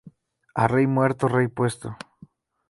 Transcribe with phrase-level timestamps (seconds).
[0.61, 1.95] A rey muerto, rey puesto